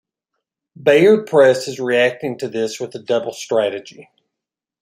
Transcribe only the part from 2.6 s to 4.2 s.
with a double strategy.